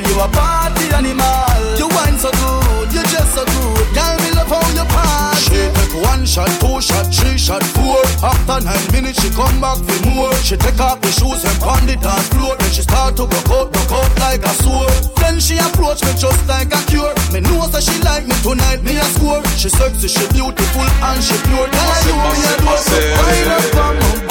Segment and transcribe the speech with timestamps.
[0.00, 1.78] girl, you a party animal.
[1.78, 3.86] You wine so good, you just so good.
[3.94, 5.38] Girl, me love how you party.
[5.38, 8.02] She take one shot, two shot, three shot, four.
[8.22, 10.34] After nine minutes, she come back for more.
[10.42, 12.56] She take off the shoes and pound it on floor.
[12.58, 14.92] Then she start to go out, go out like a sword.
[15.16, 17.14] Then she approach me just like a cure.
[17.32, 19.42] Me know that she like me tonight, me a score.
[19.56, 21.68] She sexy, she beautiful and she pure.
[21.70, 22.78] Girl, you me a door.
[23.18, 24.23] Wine up, come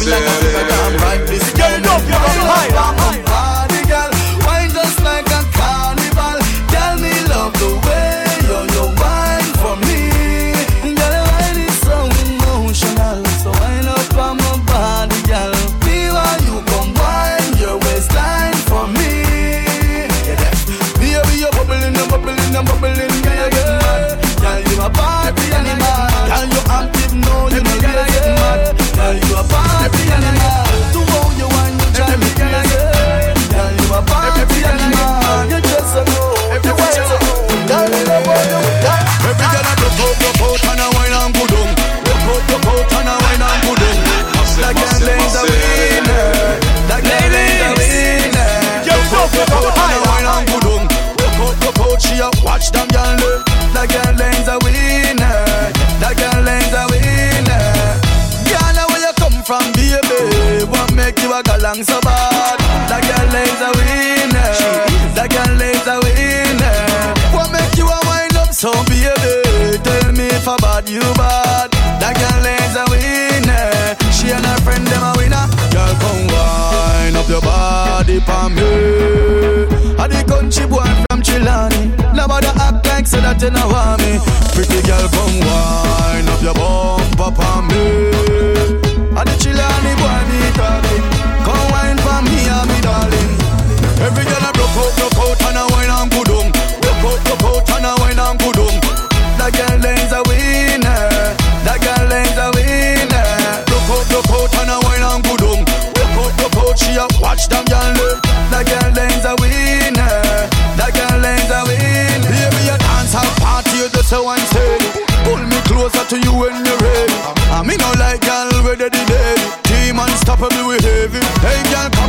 [0.00, 1.03] me like a river, I'm
[71.04, 71.68] too bad.
[72.00, 73.68] That girl is a winner.
[74.12, 75.46] She and her friend them a winner.
[75.74, 78.70] Girl, come wine up your body for me.
[80.00, 81.92] I the country boy from Chilani.
[82.14, 84.12] Nobody act like so that you know want me.
[84.54, 88.73] Pretty girl, come wine up your bumper for me.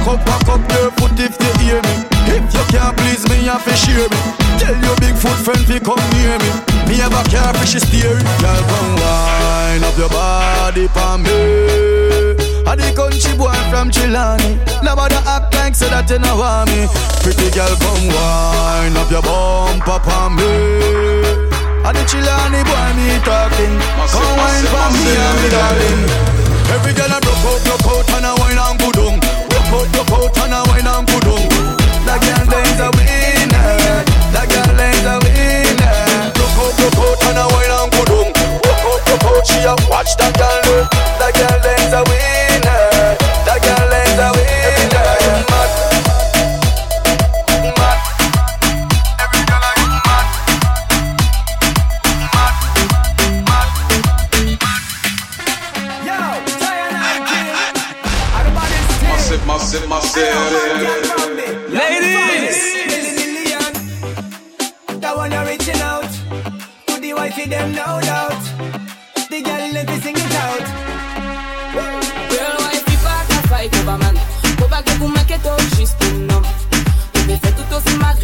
[0.05, 2.05] Back up, back up your foot if they hear me.
[2.29, 4.19] If you can't please me, I fi share me.
[4.61, 6.51] Tell your big foot friend fi come near me.
[6.85, 12.37] Me have a care fi she steer Girl, come line up your body for me.
[12.69, 16.85] I the country boy from Chilani Nobody act like say that you know want me
[17.25, 20.53] Pretty girl, come wine up your bumper for me.
[21.81, 23.73] I the Chilani boy me talking.
[24.13, 26.01] Come wine for me, me darling.
[26.77, 29.44] Every girl I broke out, broke out and I wine and go down
[29.75, 29.89] out, eh.
[29.89, 29.97] eh.
[29.97, 31.47] look out and a wine and go down.
[32.05, 34.03] That girl is a winner.
[34.31, 35.95] That girl is a winner.
[36.39, 38.27] Look out, look out and a wine and go down.
[38.63, 40.79] Look out, look out, she a watch that girl.
[40.79, 41.14] Eh.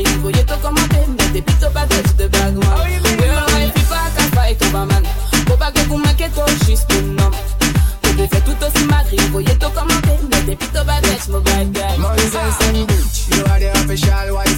[0.04, 1.42] ring Och ge tog om att hem de
[2.28, 2.90] bag man
[3.22, 5.06] Girl, why FIFA kan fight man
[5.48, 9.56] På bagge qu'on m'a qu'est tout juste te fais tout aussi ma ring Och ge
[9.56, 11.04] tog om att hem Det bit bad
[11.74, 14.51] guy bitch, you are the official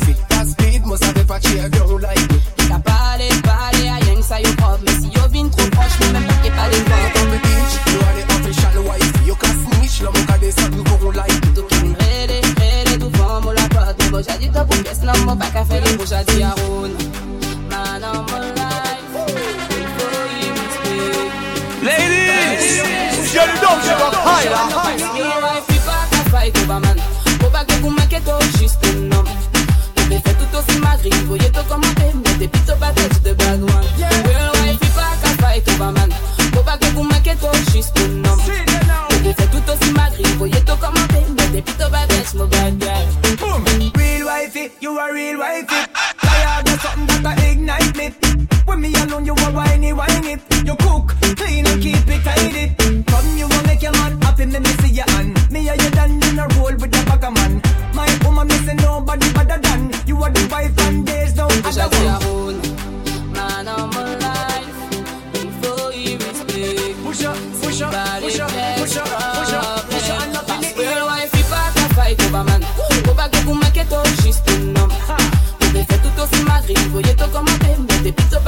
[78.03, 78.42] the beat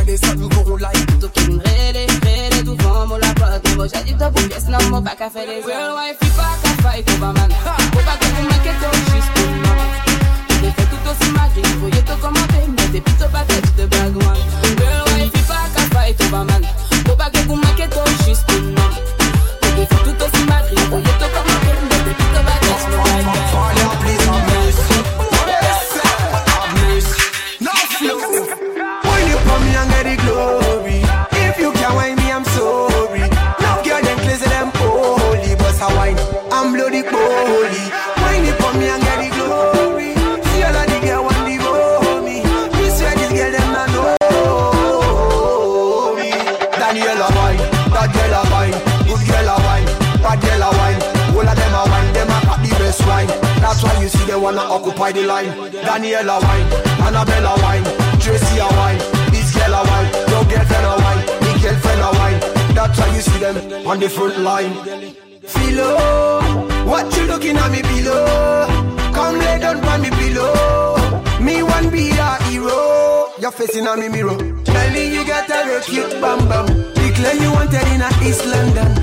[0.00, 4.14] find it something cool like Looking really, really do vamo la plot Nevo já de
[4.14, 7.50] double guess, não mo pra café de Real wife, pra café e cuba man
[7.92, 9.42] Cuba que tu manque teu xisco,
[12.06, 14.18] tô como bem Mas de pito batete de bag
[14.78, 16.62] Real wife, pra café e cuba man.
[17.06, 18.90] Cuba que tu manque teu xisco, não
[19.60, 21.49] Tem feito doce magrinho,
[54.40, 55.50] wanna occupy the line.
[55.84, 56.66] Daniela wine,
[57.06, 57.84] Annabella wine,
[58.20, 58.98] Tracy a wine,
[59.30, 62.40] this girl a wine, your girlfriend a wine, me girlfriend a wine.
[62.74, 64.72] That's why you see them on the front line.
[65.42, 65.90] Philo,
[66.86, 68.66] what you looking at me below?
[69.12, 70.96] Come lay down by me below.
[71.40, 73.28] Me one be a hero.
[73.40, 74.36] You're facing on me mirror.
[74.64, 76.99] Telling you got a real cute bum bum.
[77.10, 78.94] You claim you wanted in a East London.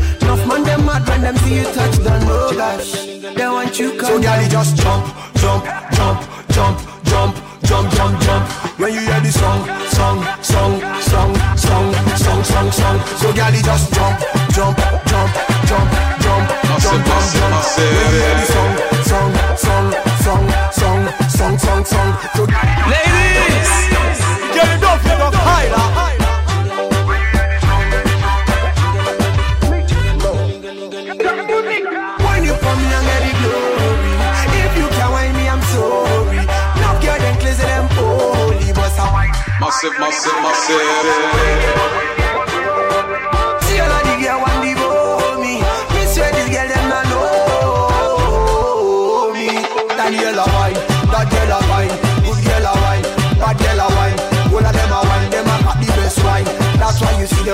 [0.48, 2.24] Man them mad when them see you touch down.
[2.24, 3.04] Oh gosh,
[3.36, 4.08] they want you come.
[4.08, 5.04] So girl, just jump,
[5.36, 6.20] jump, jump,
[6.56, 7.36] jump, jump,
[7.68, 8.48] jump, jump, jump.
[8.80, 12.98] When you hear the song, song, song, song, song, song, song, song.
[13.20, 14.16] So girl, just jump,
[14.56, 14.78] jump,
[15.12, 15.30] jump,
[15.68, 15.92] jump,
[16.24, 16.48] jump,
[16.80, 17.60] jump, jump, jump.
[17.76, 18.72] When you hear the song,
[19.04, 19.17] song.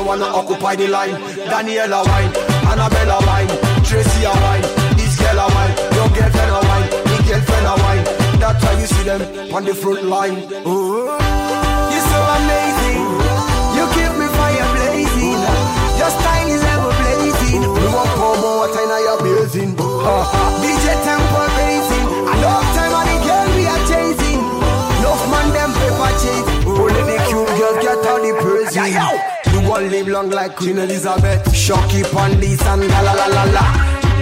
[0.05, 1.15] wanna occupy the line.
[1.49, 2.31] Daniela wine,
[2.71, 3.47] Annabella wine,
[3.83, 4.61] Tracy a wine,
[4.97, 8.03] this girl a wine, your girlfriend a wine, me girlfriend a wine.
[8.39, 10.37] That's why you see them on the front line.
[10.67, 11.32] Ooh.
[29.73, 31.51] All live long like Queen Elizabeth.
[31.51, 33.63] Shocky pandies and la la la la la.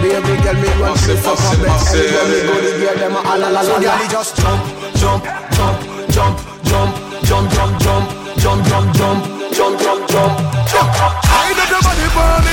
[0.02, 1.76] Baby girl, me run straight up a bed.
[1.92, 3.62] Anywhere me go, the girl them a la la la la.
[3.64, 4.64] So girl, just jump,
[4.96, 5.76] jump, jump,
[6.14, 6.92] jump, jump,
[7.28, 9.20] jump, jump, jump, jump, jump, jump,
[9.52, 10.34] jump, jump, jump,
[10.72, 10.90] jump.
[11.28, 12.51] I know the body burning.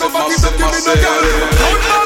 [0.00, 1.99] Somebody to give me the girl.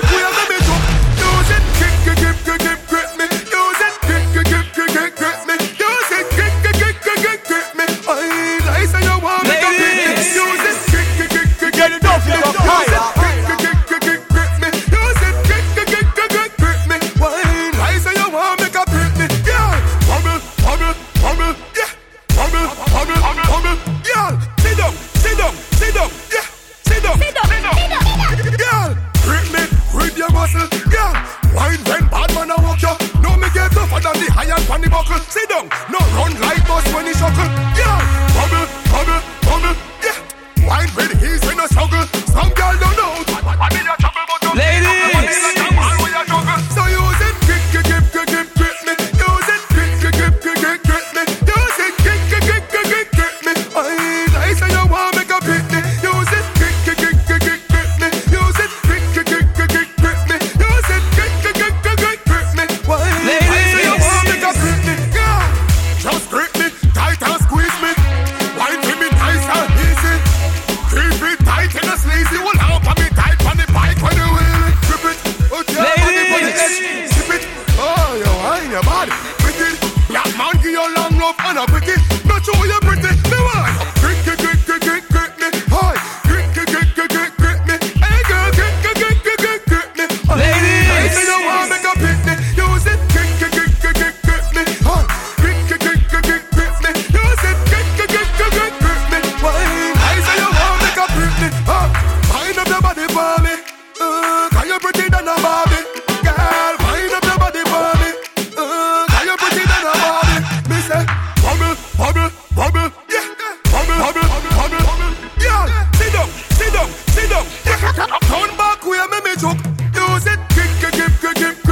[121.40, 121.63] make.